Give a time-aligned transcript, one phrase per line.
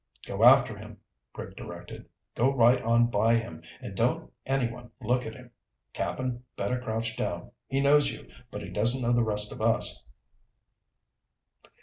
[0.25, 0.97] "Go after him,"
[1.37, 2.09] Rick directed.
[2.33, 5.51] "Go right on by him and don't anyone look at him.
[5.93, 7.51] Cap'n, better crouch down.
[7.67, 10.03] He knows you, but he doesn't know the rest of us."